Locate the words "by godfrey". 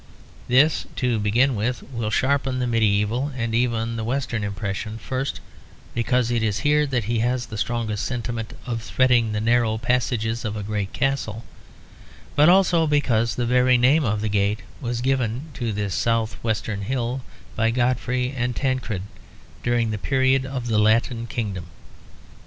17.55-18.31